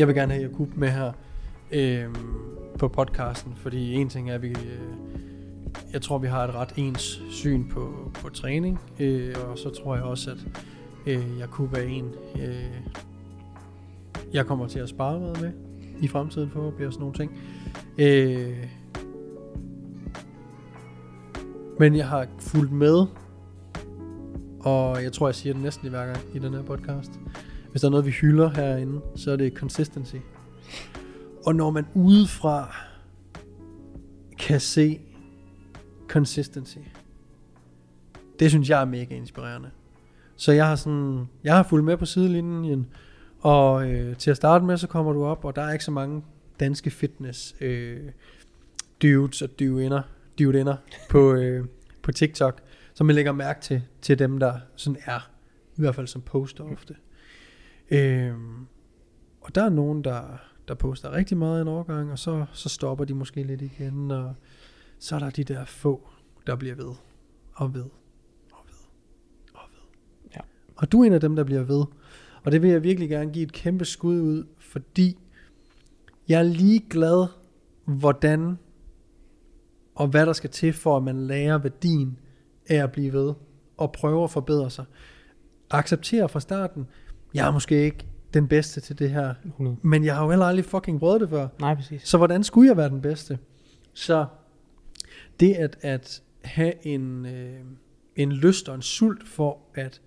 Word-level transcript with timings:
Jeg 0.00 0.08
vil 0.08 0.14
gerne 0.14 0.32
have 0.32 0.42
Jakub 0.42 0.76
med 0.76 0.88
her 0.88 1.12
øh, 1.72 2.08
på 2.78 2.88
podcasten, 2.88 3.54
fordi 3.56 3.94
en 3.94 4.08
ting 4.08 4.30
er, 4.30 4.34
at 4.34 4.42
vi, 4.42 4.48
øh, 4.48 4.80
jeg 5.92 6.02
tror, 6.02 6.18
vi 6.18 6.26
har 6.26 6.44
et 6.44 6.54
ret 6.54 6.72
ens 6.76 7.22
syn 7.30 7.68
på, 7.68 8.10
på 8.14 8.28
træning, 8.28 8.80
øh, 9.00 9.34
og 9.48 9.58
så 9.58 9.70
tror 9.70 9.94
jeg 9.94 10.04
også, 10.04 10.30
at 10.30 10.38
øh, 11.06 11.38
Jakub 11.38 11.72
er 11.72 11.80
en, 11.80 12.14
øh, 12.34 12.80
jeg 14.32 14.46
kommer 14.46 14.66
til 14.66 14.78
at 14.78 14.88
spare 14.88 15.20
meget 15.20 15.40
med 15.40 15.52
i 16.00 16.08
fremtiden 16.08 16.50
forhåbentlig 16.50 16.86
og 16.86 16.92
sådan 16.92 17.00
nogle 17.00 17.16
ting. 17.16 17.32
Øh, 17.98 18.66
men 21.78 21.96
jeg 21.96 22.08
har 22.08 22.26
fulgt 22.38 22.72
med, 22.72 23.06
og 24.60 25.02
jeg 25.02 25.12
tror, 25.12 25.28
jeg 25.28 25.34
siger 25.34 25.52
det 25.52 25.62
næsten 25.62 25.86
i 25.86 25.90
hver 25.90 26.06
gang 26.06 26.18
i 26.34 26.38
den 26.38 26.54
her 26.54 26.62
podcast. 26.62 27.19
Hvis 27.70 27.80
der 27.80 27.88
er 27.88 27.90
noget, 27.90 28.06
vi 28.06 28.10
hylder 28.10 28.48
herinde, 28.48 29.00
så 29.16 29.30
er 29.30 29.36
det 29.36 29.52
consistency. 29.52 30.16
Og 31.46 31.54
når 31.54 31.70
man 31.70 31.86
udefra 31.94 32.76
kan 34.38 34.60
se 34.60 35.00
consistency, 36.08 36.78
det 38.38 38.50
synes 38.50 38.70
jeg 38.70 38.80
er 38.80 38.84
mega 38.84 39.14
inspirerende. 39.14 39.70
Så 40.36 40.52
jeg 40.52 40.66
har 40.66 40.76
sådan, 40.76 41.28
jeg 41.44 41.56
har 41.56 41.62
fulgt 41.62 41.84
med 41.84 41.96
på 41.96 42.06
sidelinjen, 42.06 42.86
og 43.40 43.90
øh, 43.90 44.16
til 44.16 44.30
at 44.30 44.36
starte 44.36 44.64
med, 44.64 44.76
så 44.76 44.86
kommer 44.86 45.12
du 45.12 45.24
op, 45.24 45.44
og 45.44 45.56
der 45.56 45.62
er 45.62 45.72
ikke 45.72 45.84
så 45.84 45.90
mange 45.90 46.22
danske 46.60 46.90
fitness 46.90 47.54
øh, 47.60 48.00
dudes 49.02 49.42
og 49.42 49.48
duinder, 49.60 50.02
dudinder 50.38 50.76
på, 51.10 51.34
øh, 51.34 51.64
på 52.02 52.12
TikTok, 52.12 52.60
som 52.94 53.06
man 53.06 53.14
lægger 53.14 53.32
mærke 53.32 53.60
til, 53.60 53.82
til 54.02 54.18
dem, 54.18 54.38
der 54.38 54.54
sådan 54.76 55.00
er, 55.04 55.30
i 55.76 55.80
hvert 55.80 55.94
fald 55.94 56.06
som 56.06 56.22
poster 56.22 56.64
ofte. 56.64 56.94
Øhm, 57.90 58.66
og 59.40 59.54
der 59.54 59.64
er 59.64 59.68
nogen, 59.68 60.04
der, 60.04 60.22
der 60.68 60.74
poster 60.74 61.12
rigtig 61.12 61.36
meget 61.36 61.62
en 61.62 61.68
overgang, 61.68 62.12
og 62.12 62.18
så, 62.18 62.44
så 62.52 62.68
stopper 62.68 63.04
de 63.04 63.14
måske 63.14 63.42
lidt 63.42 63.62
igen, 63.62 64.10
og 64.10 64.34
så 64.98 65.14
er 65.14 65.18
der 65.18 65.30
de 65.30 65.44
der 65.44 65.64
få, 65.64 66.08
der 66.46 66.56
bliver 66.56 66.74
ved, 66.74 66.94
og 67.54 67.74
ved, 67.74 67.84
og 68.52 68.64
ved, 68.66 68.74
og 69.54 69.62
ved. 69.70 69.82
Ja. 70.36 70.40
Og 70.76 70.92
du 70.92 71.02
er 71.02 71.06
en 71.06 71.12
af 71.12 71.20
dem, 71.20 71.36
der 71.36 71.44
bliver 71.44 71.62
ved. 71.62 71.84
Og 72.42 72.52
det 72.52 72.62
vil 72.62 72.70
jeg 72.70 72.82
virkelig 72.82 73.08
gerne 73.08 73.32
give 73.32 73.42
et 73.42 73.52
kæmpe 73.52 73.84
skud 73.84 74.20
ud, 74.20 74.44
fordi 74.58 75.18
jeg 76.28 76.38
er 76.38 76.42
lige 76.42 76.80
glad, 76.90 77.26
hvordan 77.84 78.58
og 79.94 80.08
hvad 80.08 80.26
der 80.26 80.32
skal 80.32 80.50
til, 80.50 80.72
for 80.72 80.96
at 80.96 81.02
man 81.02 81.26
lærer 81.26 81.58
værdien 81.58 82.18
af 82.68 82.82
at 82.82 82.92
blive 82.92 83.12
ved, 83.12 83.34
og 83.76 83.92
prøve 83.92 84.24
at 84.24 84.30
forbedre 84.30 84.70
sig. 84.70 84.84
Acceptere 85.70 86.28
fra 86.28 86.40
starten, 86.40 86.86
jeg 87.34 87.46
er 87.46 87.50
måske 87.50 87.84
ikke 87.84 88.06
den 88.34 88.48
bedste 88.48 88.80
til 88.80 88.98
det 88.98 89.10
her, 89.10 89.34
100. 89.44 89.76
men 89.82 90.04
jeg 90.04 90.14
har 90.14 90.24
jo 90.24 90.30
heller 90.30 90.46
aldrig 90.46 90.64
fucking 90.64 90.98
prøvet 90.98 91.20
det 91.20 91.28
før. 91.28 91.48
Nej, 91.60 91.74
præcis. 91.74 92.08
Så 92.08 92.16
hvordan 92.16 92.44
skulle 92.44 92.68
jeg 92.68 92.76
være 92.76 92.88
den 92.88 93.02
bedste? 93.02 93.38
Så 93.92 94.26
det 95.40 95.54
at, 95.54 95.78
at 95.80 96.22
have 96.44 96.86
en, 96.86 97.26
øh, 97.26 97.60
en 98.16 98.32
lyst 98.32 98.68
og 98.68 98.74
en 98.74 98.82
sult 98.82 99.28
for 99.28 99.58
at 99.74 100.00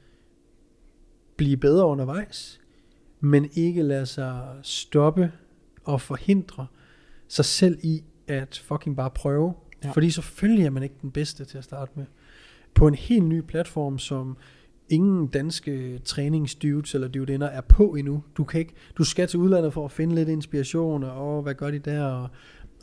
blive 1.37 1.57
bedre 1.57 1.85
undervejs, 1.85 2.61
men 3.19 3.49
ikke 3.53 3.81
lade 3.81 4.05
sig 4.05 4.47
stoppe 4.61 5.31
og 5.83 6.01
forhindre 6.01 6.67
sig 7.27 7.45
selv 7.45 7.77
i 7.83 8.03
at 8.27 8.61
fucking 8.65 8.95
bare 8.95 9.09
prøve. 9.09 9.53
Ja. 9.83 9.91
Fordi 9.91 10.11
selvfølgelig 10.11 10.65
er 10.65 10.69
man 10.69 10.83
ikke 10.83 10.95
den 11.01 11.11
bedste 11.11 11.45
til 11.45 11.57
at 11.57 11.63
starte 11.63 11.91
med. 11.95 12.05
På 12.73 12.87
en 12.87 12.95
helt 12.95 13.25
ny 13.25 13.41
platform, 13.41 13.99
som 13.99 14.37
ingen 14.93 15.27
danske 15.27 15.99
træningsdudes 16.05 16.95
eller 16.95 17.07
dudinder 17.07 17.47
er 17.47 17.61
på 17.61 17.95
endnu. 17.95 18.23
Du, 18.37 18.43
kan 18.43 18.59
ikke, 18.59 18.73
du 18.97 19.03
skal 19.03 19.27
til 19.27 19.39
udlandet 19.39 19.73
for 19.73 19.85
at 19.85 19.91
finde 19.91 20.15
lidt 20.15 20.29
inspiration, 20.29 21.03
og 21.03 21.37
åh, 21.37 21.43
hvad 21.43 21.53
gør 21.53 21.71
de 21.71 21.79
der? 21.79 22.03
Og, 22.03 22.29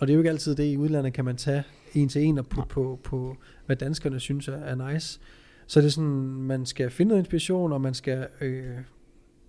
og 0.01 0.07
det 0.07 0.11
er 0.11 0.15
jo 0.15 0.21
ikke 0.21 0.31
altid 0.31 0.55
det, 0.55 0.65
i 0.65 0.77
udlandet 0.77 1.13
kan 1.13 1.25
man 1.25 1.37
tage 1.37 1.63
en 1.95 2.09
til 2.09 2.23
en 2.23 2.39
og 2.39 2.47
putte 2.47 2.69
på, 2.69 3.01
på, 3.05 3.37
hvad 3.67 3.77
danskerne 3.77 4.21
synes 4.21 4.49
er, 4.49 4.53
er 4.53 4.93
nice. 4.93 5.21
Så 5.67 5.81
det 5.81 5.87
er 5.87 5.91
sådan, 5.91 6.11
man 6.25 6.67
skal 6.67 6.91
finde 6.91 7.09
noget 7.09 7.21
inspiration, 7.21 7.73
og 7.73 7.81
man 7.81 7.95
skal 7.95 8.27
øh, 8.41 8.65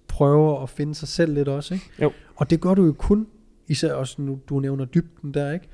prøve 0.08 0.64
at 0.64 0.70
finde 0.70 0.96
sig 0.96 1.08
selv 1.08 1.34
lidt 1.34 1.48
også. 1.48 1.74
Ikke? 1.74 1.90
Jo. 2.02 2.12
Og 2.36 2.50
det 2.50 2.62
gør 2.62 2.74
du 2.74 2.86
jo 2.86 2.94
kun, 2.94 3.28
især 3.68 3.94
også 3.94 4.22
nu, 4.22 4.40
du 4.50 4.60
nævner 4.60 4.86
dybden 4.86 5.34
der, 5.34 5.52
ikke? 5.52 5.68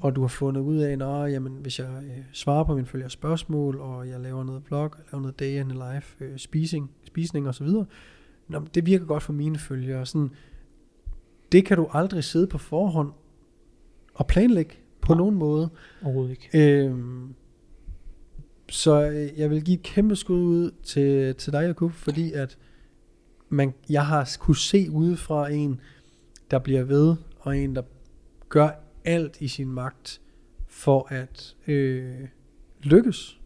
Og 0.00 0.16
du 0.16 0.20
har 0.20 0.28
fundet 0.28 0.60
ud 0.60 0.78
af, 0.78 0.92
at 0.92 1.32
jamen, 1.32 1.52
hvis 1.52 1.78
jeg 1.78 1.88
øh, 2.04 2.24
svarer 2.32 2.64
på 2.64 2.74
mine 2.74 2.86
følgers 2.86 3.12
spørgsmål, 3.12 3.80
og 3.80 4.08
jeg 4.08 4.20
laver 4.20 4.44
noget 4.44 4.62
vlog, 4.68 4.84
og 4.84 4.98
laver 5.12 5.20
noget 5.20 5.38
day 5.38 5.62
the 5.62 5.94
life, 5.94 6.24
øh, 6.24 6.38
spising, 6.38 6.90
spisning 7.04 7.48
og 7.48 7.54
så 7.54 7.64
videre, 7.64 7.86
nå, 8.48 8.62
det 8.74 8.86
virker 8.86 9.04
godt 9.04 9.22
for 9.22 9.32
mine 9.32 9.58
følgere. 9.58 10.06
Sådan, 10.06 10.30
det 11.52 11.64
kan 11.64 11.76
du 11.76 11.88
aldrig 11.92 12.24
sidde 12.24 12.46
på 12.46 12.58
forhånd 12.58 13.12
og 14.14 14.26
planlægge 14.26 14.74
på 15.00 15.12
Nej. 15.12 15.18
nogen 15.18 15.34
måde. 15.34 15.70
Overhovedet 16.02 16.30
ikke. 16.30 16.84
Øhm, 16.84 17.34
så 18.68 19.10
øh, 19.10 19.38
jeg 19.38 19.50
vil 19.50 19.64
give 19.64 19.74
et 19.74 19.82
kæmpe 19.82 20.16
skud 20.16 20.40
ud 20.40 20.70
til, 20.82 21.34
til 21.34 21.52
dig, 21.52 21.66
Jakub, 21.66 21.92
fordi 21.92 22.32
at 22.32 22.58
man, 23.48 23.74
jeg 23.90 24.06
har 24.06 24.36
kunne 24.38 24.56
se 24.56 24.90
udefra 24.90 25.50
en, 25.50 25.80
der 26.50 26.58
bliver 26.58 26.84
ved, 26.84 27.16
og 27.40 27.58
en, 27.58 27.76
der 27.76 27.82
gør 28.48 28.70
alt 29.04 29.40
i 29.40 29.48
sin 29.48 29.68
magt 29.68 30.20
for 30.68 31.06
at 31.10 31.56
øh, 31.66 32.14
lykkes. 32.82 33.40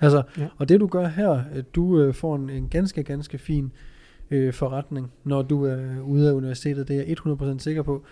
Altså, 0.00 0.22
Ja. 0.38 0.48
og 0.58 0.68
det 0.68 0.80
du 0.80 0.86
gør 0.86 1.06
her, 1.08 1.30
at 1.30 1.74
du 1.74 2.00
øh, 2.00 2.14
får 2.14 2.36
en, 2.36 2.50
en 2.50 2.68
ganske, 2.68 3.02
ganske 3.02 3.38
fin 3.38 3.72
øh, 4.30 4.52
forretning, 4.52 5.12
når 5.24 5.42
du 5.42 5.64
er 5.64 6.00
ude 6.00 6.28
af 6.28 6.32
universitetet, 6.32 6.88
det 6.88 6.96
er 6.96 7.04
jeg 7.04 7.16
100% 7.54 7.58
sikker 7.58 7.82
på. 7.82 8.04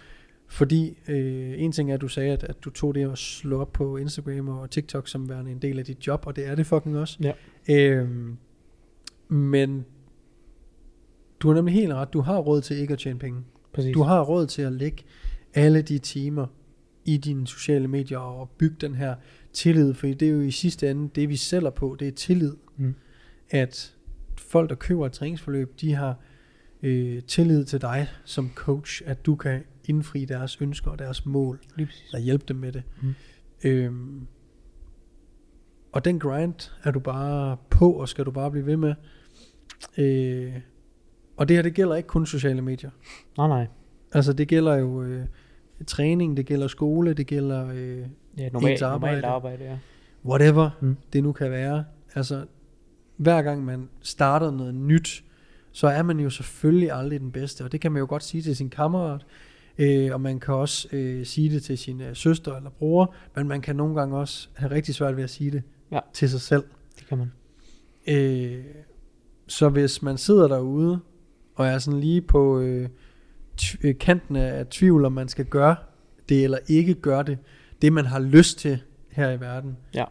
Fordi 0.46 0.98
øh, 1.08 1.54
en 1.62 1.72
ting 1.72 1.90
er, 1.90 1.94
at 1.94 2.00
du 2.00 2.08
sagde, 2.08 2.32
at, 2.32 2.44
at 2.44 2.56
du 2.64 2.70
tog 2.70 2.94
det 2.94 3.10
at 3.10 3.18
slå 3.18 3.60
op 3.60 3.72
på 3.72 3.96
Instagram 3.96 4.48
og 4.48 4.70
TikTok 4.70 5.08
som 5.08 5.28
værende 5.28 5.50
en 5.50 5.58
del 5.58 5.78
af 5.78 5.84
dit 5.84 6.06
job, 6.06 6.26
og 6.26 6.36
det 6.36 6.46
er 6.46 6.54
det 6.54 6.66
fucking 6.66 6.98
også. 6.98 7.18
Ja. 7.22 7.32
Øhm, 7.74 8.36
men 9.28 9.84
du 11.40 11.48
har 11.48 11.54
nemlig 11.54 11.74
helt 11.74 11.92
ret, 11.92 12.12
du 12.12 12.20
har 12.20 12.38
råd 12.38 12.60
til 12.60 12.76
ikke 12.76 12.92
at 12.92 12.98
tjene 12.98 13.18
penge. 13.18 13.40
Præcis. 13.72 13.94
Du 13.94 14.02
har 14.02 14.22
råd 14.22 14.46
til 14.46 14.62
at 14.62 14.72
lægge 14.72 15.02
alle 15.54 15.82
de 15.82 15.98
timer 15.98 16.46
i 17.04 17.16
dine 17.16 17.46
sociale 17.46 17.88
medier 17.88 18.18
og 18.18 18.50
bygge 18.58 18.76
den 18.80 18.94
her 18.94 19.14
tillid, 19.52 19.94
for 19.94 20.06
det 20.06 20.22
er 20.22 20.30
jo 20.30 20.40
i 20.40 20.50
sidste 20.50 20.90
ende 20.90 21.10
det, 21.14 21.28
vi 21.28 21.36
sælger 21.36 21.70
på, 21.70 21.96
det 21.98 22.08
er 22.08 22.12
tillid. 22.12 22.56
Mm. 22.76 22.94
At 23.50 23.94
folk, 24.38 24.70
der 24.70 24.76
køber 24.76 25.06
et 25.06 25.12
træningsforløb, 25.12 25.80
de 25.80 25.94
har 25.94 26.18
øh, 26.82 27.22
tillid 27.22 27.64
til 27.64 27.80
dig 27.80 28.08
som 28.24 28.50
coach, 28.54 29.02
at 29.06 29.26
du 29.26 29.36
kan 29.36 29.62
indfri 29.84 30.24
deres 30.24 30.60
ønsker 30.60 30.90
og 30.90 30.98
deres 30.98 31.26
mål, 31.26 31.60
præcis. 31.74 32.04
eller 32.06 32.24
hjælpe 32.24 32.44
dem 32.48 32.56
med 32.56 32.72
det. 32.72 32.82
Mm. 33.02 33.14
Øhm, 33.64 34.26
og 35.92 36.04
den 36.04 36.18
grind 36.18 36.70
er 36.82 36.90
du 36.90 37.00
bare 37.00 37.56
på, 37.70 37.92
og 37.92 38.08
skal 38.08 38.24
du 38.24 38.30
bare 38.30 38.50
blive 38.50 38.66
ved 38.66 38.76
med. 38.76 38.94
Øh, 39.98 40.54
og 41.36 41.48
det 41.48 41.56
her, 41.56 41.62
det 41.62 41.74
gælder 41.74 41.96
ikke 41.96 42.06
kun 42.06 42.26
sociale 42.26 42.62
medier. 42.62 42.90
Nej, 43.36 43.48
nej. 43.48 43.66
Altså 44.12 44.32
det 44.32 44.48
gælder 44.48 44.76
jo 44.76 45.02
øh, 45.02 45.26
træning, 45.86 46.36
det 46.36 46.46
gælder 46.46 46.68
skole, 46.68 47.12
det 47.14 47.26
gælder 47.26 47.68
øh, 47.74 47.98
Ja, 48.38 48.48
normalt, 48.48 48.72
Ens 48.72 48.82
arbejde. 48.82 49.20
normalt 49.20 49.24
arbejde, 49.24 49.64
ja. 49.64 49.78
whatever 50.24 50.70
Mm. 50.80 50.96
det 51.12 51.22
nu 51.22 51.32
kan 51.32 51.50
være. 51.50 51.84
Altså 52.14 52.44
hver 53.16 53.42
gang 53.42 53.64
man 53.64 53.88
starter 54.00 54.50
noget 54.50 54.74
nyt, 54.74 55.24
så 55.72 55.86
er 55.86 56.02
man 56.02 56.20
jo 56.20 56.30
selvfølgelig 56.30 56.92
aldrig 56.92 57.20
den 57.20 57.32
bedste. 57.32 57.62
Og 57.64 57.72
det 57.72 57.80
kan 57.80 57.92
man 57.92 58.00
jo 58.00 58.06
godt 58.08 58.22
sige 58.22 58.42
til 58.42 58.56
sin 58.56 58.70
kammerat, 58.70 59.26
Øh, 59.78 60.10
og 60.12 60.20
man 60.20 60.40
kan 60.40 60.54
også 60.54 60.88
øh, 60.92 61.26
sige 61.26 61.50
det 61.50 61.62
til 61.62 61.78
sin 61.78 62.00
øh, 62.00 62.16
søster 62.16 62.56
eller 62.56 62.70
bror, 62.70 63.14
men 63.36 63.48
man 63.48 63.60
kan 63.60 63.76
nogle 63.76 63.94
gange 63.94 64.16
også 64.18 64.48
have 64.54 64.70
rigtig 64.72 64.94
svært 64.94 65.16
ved 65.16 65.24
at 65.24 65.30
sige 65.30 65.50
det 65.50 65.62
Ja. 65.92 65.98
til 66.12 66.30
sig 66.30 66.40
selv. 66.40 66.64
Det 66.98 67.06
kan 67.06 67.18
man. 67.18 67.32
Øh, 68.08 68.64
så 69.46 69.68
hvis 69.68 70.02
man 70.02 70.18
sidder 70.18 70.48
derude, 70.48 71.00
og 71.54 71.66
er 71.66 71.78
sådan 71.78 72.00
lige 72.00 72.20
på 72.20 72.60
øh, 72.60 72.88
kanten 74.00 74.36
af 74.36 74.66
tvivl, 74.66 75.04
om 75.04 75.12
man 75.12 75.28
skal 75.28 75.44
gøre 75.44 75.76
det 76.28 76.44
eller 76.44 76.58
ikke 76.68 76.94
gøre 76.94 77.22
det, 77.22 77.38
det 77.82 77.92
man 77.92 78.04
har 78.06 78.18
lyst 78.20 78.58
til 78.58 78.78
her 79.10 79.30
i 79.30 79.40
verden, 79.40 79.76
Ja. 79.94 80.04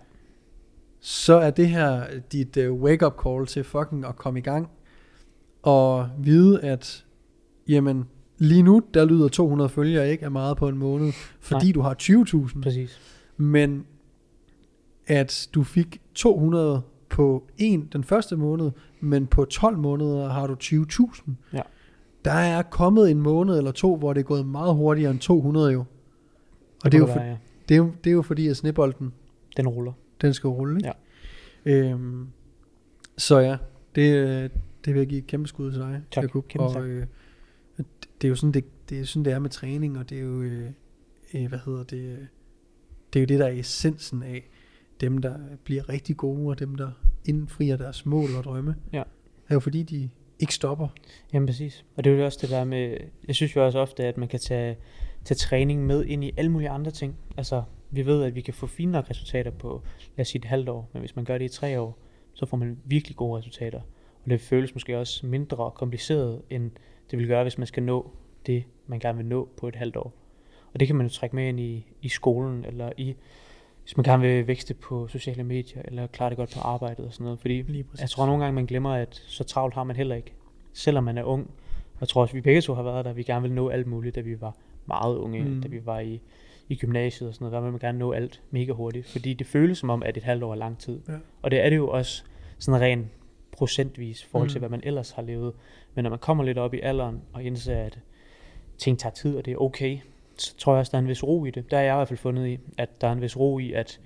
så 1.00 1.34
er 1.34 1.50
det 1.52 1.70
her 1.70 2.04
dit 2.32 2.58
øh, 2.58 2.74
wake-up 2.74 3.14
call 3.24 3.46
til 3.46 3.64
fucking 3.64 4.06
at 4.06 4.16
komme 4.16 4.40
i 4.40 4.42
gang, 4.42 4.70
og 5.62 6.10
vide, 6.20 6.62
at 6.62 7.06
jamen, 7.68 8.06
lige 8.38 8.64
nu, 8.64 8.82
der 8.94 9.06
lyder 9.06 9.28
200 9.28 9.70
følgere 9.70 10.12
ikke 10.12 10.26
af 10.26 10.32
meget 10.32 10.58
på 10.58 10.68
en 10.68 10.78
måned, 10.78 11.12
fordi 11.40 11.66
Nej. 11.66 11.74
du 11.74 11.82
har 11.82 11.96
20.000. 12.02 12.62
Præcis. 12.62 13.00
Men 13.38 13.86
at 15.08 15.48
du 15.54 15.64
fik 15.64 16.02
200 16.16 16.82
på 17.10 17.48
en 17.58 17.90
den 17.94 18.04
første 18.04 18.36
måned, 18.38 18.72
men 19.00 19.28
på 19.28 19.46
12 19.46 19.78
måneder 19.78 20.30
har 20.30 20.48
du 20.48 20.56
20.000. 20.64 21.32
Ja. 21.54 21.62
Der 22.26 22.32
er 22.32 22.62
kommet 22.62 23.12
en 23.12 23.22
måned 23.22 23.58
eller 23.58 23.72
to, 23.72 23.96
hvor 23.96 24.14
det 24.14 24.20
er 24.20 24.24
gået 24.24 24.46
meget 24.46 24.76
hurtigere 24.76 25.12
end 25.12 25.20
200 25.20 25.72
jo. 25.72 25.84
Og 26.84 26.92
det, 26.92 26.94
er 26.94 27.00
jo, 27.00 27.08
for, 27.08 27.14
være, 27.14 27.24
ja. 27.26 27.38
det, 27.70 27.76
er 27.76 27.78
jo, 27.78 27.92
det 28.04 28.10
er 28.10 28.14
jo 28.14 28.22
fordi, 28.22 28.48
at 28.48 28.58
snebolden, 28.58 29.14
Den 29.58 29.68
ruller. 29.68 29.94
den 30.22 30.34
skal 30.34 30.48
rulle. 30.48 30.78
Ikke? 30.78 30.94
Ja. 31.66 31.72
Øhm, 31.72 32.28
så 33.18 33.40
ja, 33.40 33.58
det, 33.96 34.16
øh, 34.16 34.50
det 34.86 34.94
vil 34.94 35.00
jeg 35.00 35.08
give 35.08 35.20
et 35.20 35.28
kæmpe 35.28 35.48
skud 35.48 35.72
til 35.72 35.80
dig, 35.80 36.02
Tak. 36.12 36.22
Jakub. 36.24 36.48
Kæmpe 36.48 36.66
og, 36.66 36.74
tak. 36.74 36.84
øh, 36.84 37.06
det 38.22 38.28
er 38.28 38.30
jo 38.30 38.36
sådan, 38.36 38.52
det, 38.52 38.66
det 38.90 39.00
er 39.00 39.06
sådan, 39.06 39.26
det 39.26 39.34
er 39.34 39.40
med 39.40 39.50
træning, 39.50 39.98
og 39.98 40.10
det 40.10 40.18
er 40.18 40.22
jo, 40.22 40.42
øh, 40.42 40.70
øh, 41.34 41.48
hvad 41.48 41.60
hedder 41.66 41.84
det, 41.84 41.98
øh, 41.98 42.18
det 43.14 43.20
er 43.20 43.22
jo 43.22 43.26
det, 43.26 43.40
der 43.40 43.46
er 43.46 43.52
essensen 43.52 44.24
af 44.24 44.50
dem, 45.02 45.18
der 45.18 45.38
bliver 45.64 45.90
rigtig 45.90 46.18
gode, 46.18 46.50
og 46.50 46.60
dem, 46.60 46.76
der 46.76 46.92
indfrier 47.26 47.78
deres 47.78 48.06
mål 48.06 48.30
og 48.38 48.44
drømme. 48.44 48.76
Ja. 48.94 49.04
Er 49.50 49.54
jo 49.54 49.60
fordi, 49.60 49.84
de 49.84 50.10
ikke 50.40 50.54
stopper. 50.54 50.88
Jamen 51.34 51.48
præcis. 51.48 51.86
Og 51.96 52.04
det 52.04 52.14
er 52.14 52.18
jo 52.18 52.26
også 52.26 52.40
det 52.42 52.50
der 52.50 52.64
med, 52.64 52.98
jeg 53.28 53.36
synes 53.36 53.56
jo 53.56 53.66
også 53.66 53.80
ofte, 53.80 54.04
at 54.04 54.18
man 54.18 54.28
kan 54.28 54.40
tage, 54.40 54.78
tage 55.26 55.36
træning 55.36 55.86
med 55.86 56.06
ind 56.06 56.24
i 56.24 56.32
alle 56.38 56.52
mulige 56.52 56.70
andre 56.70 56.92
ting. 56.92 57.18
Altså, 57.38 57.64
vi 57.92 58.06
ved, 58.06 58.24
at 58.24 58.36
vi 58.36 58.42
kan 58.42 58.54
få 58.54 58.68
fine 58.68 58.92
nok 58.92 59.10
resultater 59.10 59.52
på, 59.52 59.82
lad 60.18 60.22
os 60.22 60.28
sige 60.28 60.40
et 60.40 60.46
halvt 60.46 60.70
år, 60.70 60.90
men 60.94 61.00
hvis 61.00 61.16
man 61.16 61.26
gør 61.26 61.38
det 61.38 61.46
i 61.46 61.56
tre 61.56 61.80
år, 61.80 61.98
så 62.34 62.46
får 62.46 62.58
man 62.58 62.78
virkelig 62.86 63.16
gode 63.16 63.38
resultater. 63.38 63.82
Og 64.24 64.30
det 64.30 64.42
føles 64.42 64.76
måske 64.76 64.98
også 64.98 65.26
mindre 65.26 65.72
kompliceret, 65.76 66.42
end 66.50 66.72
det 67.12 67.20
vil 67.20 67.28
gøre, 67.28 67.44
hvis 67.44 67.58
man 67.58 67.68
skal 67.68 67.84
nå 67.84 68.12
det, 68.46 68.64
man 68.88 69.00
gerne 69.00 69.18
vil 69.18 69.26
nå 69.26 69.50
på 69.58 69.68
et 69.68 69.76
halvt 69.76 69.98
år. 69.98 70.14
Og 70.74 70.80
det 70.80 70.88
kan 70.88 70.96
man 70.96 71.06
jo 71.06 71.14
trække 71.14 71.36
med 71.36 71.48
ind 71.48 71.60
i, 71.60 71.86
i 72.02 72.10
skolen, 72.10 72.66
eller 72.66 72.92
i, 72.98 73.16
hvis 73.90 73.98
man 73.98 74.04
gerne 74.04 74.24
vil 74.24 74.48
vækste 74.48 74.74
på 74.74 75.08
sociale 75.08 75.44
medier, 75.44 75.82
eller 75.86 76.08
klare 76.08 76.30
det 76.30 76.38
godt 76.38 76.54
på 76.54 76.60
arbejdet 76.60 77.06
og 77.06 77.14
sådan 77.14 77.24
noget. 77.24 77.40
Fordi 77.40 77.64
jeg 78.02 78.10
tror 78.10 78.26
nogle 78.26 78.44
gange, 78.44 78.56
man 78.56 78.66
glemmer, 78.66 78.94
at 78.94 79.24
så 79.28 79.44
travlt 79.44 79.74
har 79.74 79.84
man 79.84 79.96
heller 79.96 80.16
ikke. 80.16 80.34
Selvom 80.74 81.04
man 81.04 81.18
er 81.18 81.24
ung. 81.24 81.52
Og 81.94 82.02
jeg 82.02 82.08
tror 82.08 82.22
også, 82.22 82.34
vi 82.34 82.42
begge 82.42 82.62
to 82.62 82.74
har 82.74 82.84
været 82.84 83.06
der. 83.06 83.14
Vi 83.14 83.24
gerne 83.24 83.42
vil 83.42 83.52
nå 83.52 83.70
alt 83.70 83.88
muligt, 83.88 84.16
da 84.16 84.22
vi 84.22 84.42
var 84.42 84.56
meget 84.86 85.16
unge. 85.16 85.44
Mm. 85.44 85.62
Da 85.62 85.68
vi 85.68 85.86
var 85.86 86.00
i, 86.00 86.22
i 86.70 86.76
gymnasiet 86.76 87.28
og 87.30 87.34
sådan 87.36 87.46
noget. 87.46 87.54
Der 87.54 87.62
vil 87.62 87.72
man 87.72 87.80
gerne 87.80 88.00
nå 88.00 88.12
alt 88.12 88.42
mega 88.52 88.72
hurtigt. 88.72 89.08
Fordi 89.08 89.34
det 89.34 89.48
føles 89.48 89.78
som 89.78 89.90
om, 89.90 90.04
at 90.04 90.18
et 90.18 90.24
halvt 90.24 90.44
år 90.44 90.52
er 90.52 90.56
lang 90.56 90.78
tid. 90.80 91.00
Ja. 91.08 91.14
Og 91.42 91.52
det 91.52 91.66
er 91.66 91.70
det 91.70 91.78
jo 91.78 91.90
også 91.90 92.24
sådan 92.60 92.82
rent 92.82 93.08
procentvis 93.52 94.24
i 94.24 94.26
forhold 94.26 94.50
til, 94.50 94.58
Mm. 94.58 94.62
hvad 94.62 94.70
man 94.70 94.82
ellers 94.84 95.12
har 95.12 95.22
levet. 95.22 95.54
Men 95.96 96.04
når 96.04 96.10
man 96.10 96.20
kommer 96.20 96.44
lidt 96.44 96.58
op 96.58 96.74
i 96.74 96.80
alderen 96.80 97.22
og 97.34 97.44
indser, 97.44 97.78
at 97.78 98.00
ting 98.78 99.00
tager 99.00 99.14
tid, 99.14 99.38
og 99.38 99.46
det 99.46 99.54
er 99.54 99.58
okay, 99.62 99.98
så 100.42 100.58
tror 100.58 100.74
jeg 100.74 100.80
også, 100.80 100.90
der 100.92 100.98
er 100.98 101.02
en 101.02 101.08
vis 101.08 101.24
ro 101.24 101.46
i 101.46 101.52
det. 101.52 101.72
Der 101.72 101.78
er 101.78 101.82
jeg 101.82 101.94
i 101.94 101.98
hvert 101.98 102.08
fald 102.08 102.18
fundet 102.20 102.48
i, 102.48 102.60
at 102.78 103.02
der 103.02 103.08
er 103.08 103.12
en 103.12 103.22
vis 103.22 103.38
ro 103.38 103.60
i, 103.60 103.74
at 103.74 104.00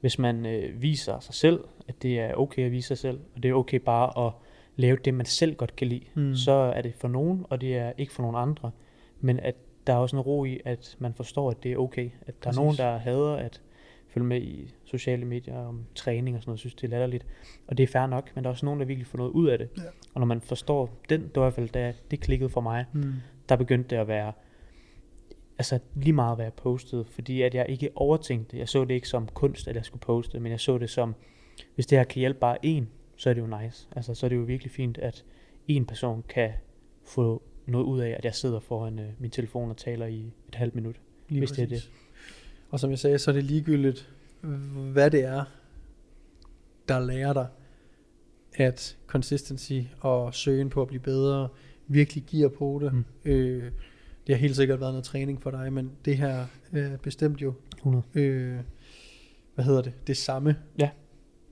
hvis 0.00 0.18
man 0.18 0.46
øh, 0.46 0.82
viser 0.82 1.20
sig 1.20 1.34
selv, 1.34 1.64
at 1.88 2.02
det 2.02 2.20
er 2.20 2.34
okay 2.34 2.62
at 2.66 2.72
vise 2.72 2.88
sig 2.88 2.98
selv, 2.98 3.20
og 3.36 3.42
det 3.42 3.48
er 3.48 3.54
okay 3.54 3.76
bare 3.78 4.26
at 4.26 4.32
lave 4.76 4.96
det, 5.04 5.14
man 5.14 5.26
selv 5.26 5.54
godt 5.54 5.76
kan 5.76 5.86
lide, 5.86 6.04
Mm. 6.14 6.22
mm. 6.22 6.34
så 6.34 6.52
er 6.52 6.82
det 6.82 6.94
for 6.94 7.08
nogen, 7.08 7.44
og 7.50 7.60
det 7.60 7.76
er 7.76 7.92
ikke 7.98 8.12
for 8.12 8.22
nogen 8.22 8.36
andre. 8.36 8.70
Men 9.20 9.40
at 9.40 9.54
der 9.86 9.92
er 9.92 9.96
også 9.98 10.16
en 10.16 10.20
ro 10.20 10.44
i, 10.44 10.60
at 10.64 10.96
man 10.98 11.14
forstår, 11.14 11.50
at 11.50 11.62
det 11.62 11.72
er 11.72 11.76
okay. 11.76 12.10
At 12.26 12.26
der 12.26 12.32
Præcis. 12.50 12.58
er 12.58 12.62
nogen, 12.62 12.76
der 12.76 12.98
hader 12.98 13.32
at 13.36 13.60
følge 14.08 14.26
med 14.26 14.40
i 14.42 14.74
sociale 14.84 15.24
medier 15.24 15.58
om 15.58 15.84
træning 15.94 16.36
og 16.36 16.42
sådan 16.42 16.50
noget, 16.50 16.60
synes 16.60 16.74
det 16.74 16.84
er 16.84 16.88
latterligt. 16.90 17.26
Og 17.66 17.76
det 17.78 17.82
er 17.82 17.86
fair 17.86 18.06
nok, 18.06 18.30
men 18.34 18.44
der 18.44 18.50
er 18.50 18.52
også 18.52 18.66
nogen, 18.66 18.80
der 18.80 18.86
virkelig 18.86 19.06
får 19.06 19.18
noget 19.18 19.30
ud 19.30 19.48
af 19.48 19.58
det. 19.58 19.68
Ja. 19.76 19.82
Og 20.14 20.20
når 20.20 20.26
man 20.26 20.40
forstår 20.40 20.90
den, 21.08 21.20
det 21.22 21.30
var 21.36 21.42
i 21.42 21.44
hvert 21.44 21.54
fald, 21.54 21.68
da 21.68 21.92
det 22.10 22.20
klikkede 22.20 22.50
for 22.50 22.60
mig, 22.60 22.84
Mm. 22.92 23.12
der 23.48 23.56
begyndte 23.56 23.90
det 23.90 23.96
at 24.00 24.08
være, 24.08 24.32
altså 25.58 25.78
lige 25.94 26.12
meget 26.12 26.36
hvad 26.36 26.44
jeg 26.44 26.52
postede, 26.52 27.04
fordi 27.04 27.42
at 27.42 27.54
jeg 27.54 27.66
ikke 27.68 27.90
overtænkte, 27.94 28.58
jeg 28.58 28.68
så 28.68 28.84
det 28.84 28.94
ikke 28.94 29.08
som 29.08 29.28
kunst, 29.28 29.68
at 29.68 29.76
jeg 29.76 29.84
skulle 29.84 30.00
poste, 30.00 30.40
men 30.40 30.52
jeg 30.52 30.60
så 30.60 30.78
det 30.78 30.90
som, 30.90 31.14
hvis 31.74 31.86
det 31.86 31.98
her 31.98 32.04
kan 32.04 32.20
hjælpe 32.20 32.40
bare 32.40 32.56
en, 32.62 32.88
så 33.16 33.30
er 33.30 33.34
det 33.34 33.40
jo 33.40 33.60
nice. 33.62 33.88
Altså 33.96 34.14
så 34.14 34.26
er 34.26 34.28
det 34.28 34.36
jo 34.36 34.42
virkelig 34.42 34.72
fint, 34.72 34.98
at 34.98 35.24
en 35.68 35.86
person 35.86 36.24
kan 36.28 36.50
få 37.04 37.42
noget 37.66 37.84
ud 37.84 38.00
af, 38.00 38.14
at 38.18 38.24
jeg 38.24 38.34
sidder 38.34 38.60
foran 38.60 38.98
øh, 38.98 39.08
min 39.18 39.30
telefon 39.30 39.70
og 39.70 39.76
taler 39.76 40.06
i 40.06 40.32
et 40.48 40.54
halvt 40.54 40.74
minut. 40.74 40.96
Lige 41.28 41.40
hvis 41.40 41.50
det 41.50 41.62
er 41.62 41.68
præcis. 41.68 41.90
Og 42.70 42.80
som 42.80 42.90
jeg 42.90 42.98
sagde, 42.98 43.18
så 43.18 43.30
er 43.30 43.32
det 43.32 43.44
ligegyldigt, 43.44 44.12
hvad 44.92 45.10
det 45.10 45.24
er, 45.24 45.44
der 46.88 47.00
lærer 47.00 47.32
dig, 47.32 47.46
at 48.54 48.96
consistency 49.06 49.80
og 50.00 50.34
søgen 50.34 50.70
på 50.70 50.82
at 50.82 50.88
blive 50.88 51.00
bedre 51.00 51.48
virkelig 51.86 52.24
giver 52.24 52.48
på 52.48 52.78
det. 52.82 52.92
Mm. 52.92 53.04
Øh, 53.24 53.72
det 54.28 54.36
har 54.36 54.40
helt 54.40 54.56
sikkert 54.56 54.80
været 54.80 54.92
noget 54.92 55.04
træning 55.04 55.42
for 55.42 55.50
dig, 55.50 55.72
men 55.72 55.90
det 56.04 56.16
her 56.16 56.46
er 56.72 56.96
bestemt 56.96 57.42
jo, 57.42 57.54
100. 57.76 58.04
øh, 58.14 58.58
hvad 59.54 59.64
hedder 59.64 59.82
det, 59.82 59.92
det 60.06 60.16
samme. 60.16 60.56
Ja. 60.78 60.90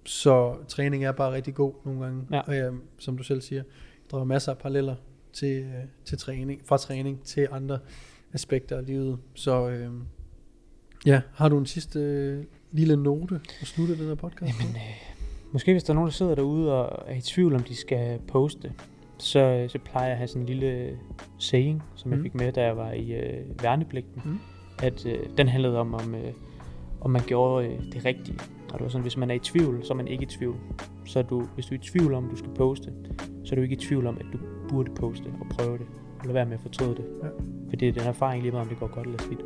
Så 0.05 0.57
træning 0.69 1.05
er 1.05 1.13
bare 1.13 1.33
rigtig 1.33 1.55
god 1.55 1.73
nogle 1.85 2.05
gange. 2.05 2.27
Ja. 2.33 2.41
Og 2.41 2.57
jeg, 2.57 2.73
som 2.99 3.17
du 3.17 3.23
selv 3.23 3.41
siger, 3.41 3.63
jeg 3.63 4.11
drager 4.11 4.25
masser 4.25 4.53
af 4.53 4.59
paralleller 4.59 4.95
til, 5.33 5.63
øh, 5.63 5.85
til 6.05 6.19
træning, 6.19 6.61
fra 6.65 6.77
træning 6.77 7.23
til 7.23 7.49
andre 7.51 7.79
aspekter 8.33 8.77
af 8.77 8.87
livet. 8.87 9.19
Så 9.35 9.69
øh, 9.69 9.91
ja, 11.07 11.21
har 11.33 11.49
du 11.49 11.59
en 11.59 11.67
sidste 11.67 12.01
øh, 12.01 12.45
lille 12.73 12.97
note 12.97 13.41
at 13.61 13.67
slutte 13.67 13.99
den 13.99 14.07
her 14.07 14.15
podcast 14.15 14.61
Jamen, 14.61 14.77
øh, 14.77 15.17
måske 15.53 15.73
hvis 15.73 15.85
der 15.85 15.91
er 15.91 15.95
nogen, 15.95 16.09
der 16.09 16.13
sidder 16.13 16.35
derude 16.35 16.73
og 16.73 17.05
er 17.07 17.15
i 17.15 17.21
tvivl, 17.21 17.55
om 17.55 17.63
de 17.63 17.77
skal 17.77 18.21
poste, 18.29 18.73
så, 19.19 19.65
så 19.69 19.79
plejer 19.85 20.07
jeg 20.07 20.13
at 20.13 20.19
have 20.19 20.29
sådan 20.29 20.43
en 20.43 20.47
lille 20.47 20.99
saying, 21.39 21.83
som 21.95 22.11
jeg 22.11 22.19
Mm. 22.19 22.23
fik 22.23 22.35
med, 22.35 22.53
da 22.53 22.65
jeg 22.65 22.77
var 22.77 22.93
i 22.93 23.13
øh, 23.13 23.63
værnepligten. 23.63 24.23
Mm. 24.25 24.39
At 24.83 25.07
øh, 25.07 25.19
den 25.39 25.49
handlede 25.49 25.79
om, 25.79 25.95
om, 25.95 26.15
øh, 26.15 26.33
om 27.01 27.11
man 27.11 27.23
gjorde 27.27 27.67
øh, 27.67 27.79
det 27.93 28.05
rigtige. 28.05 28.39
Og 28.69 28.73
det 28.73 28.81
var 28.83 28.89
sådan, 28.89 29.03
hvis 29.03 29.17
man 29.17 29.31
er 29.31 29.35
i 29.35 29.39
tvivl, 29.39 29.85
så 29.85 29.93
er 29.93 29.97
man 29.97 30.09
ikke 30.09 30.23
i 30.23 30.27
tvivl. 30.27 30.57
Så 31.07 31.23
du, 31.23 31.43
hvis 31.55 31.67
du 31.67 31.75
er 31.75 31.79
i 31.79 31.83
tvivl 31.83 32.15
om, 32.15 32.29
du 32.29 32.37
skal 32.37 32.51
poste, 32.51 32.93
så 33.45 33.55
er 33.55 33.57
du 33.57 33.63
ikke 33.63 33.77
i 33.77 33.79
tvivl 33.79 34.07
om, 34.07 34.17
at 34.21 34.27
du 34.33 34.39
burde 34.69 34.91
poste 34.95 35.27
og 35.41 35.47
prøve 35.51 35.79
det. 35.79 35.87
Og 36.19 36.25
lade 36.25 36.35
være 36.35 36.45
med 36.47 36.55
at 36.55 36.61
fortryde 36.61 36.91
det. 36.97 37.05
Ja. 37.23 37.29
Fordi 37.69 37.87
det 37.91 37.97
er 37.97 38.03
en 38.03 38.09
erfaring 38.09 38.43
lige 38.43 38.53
meget, 38.53 38.65
om 38.65 38.69
det 38.69 38.79
går 38.79 38.87
godt 38.95 39.07
eller 39.07 39.19
skidt. 39.23 39.41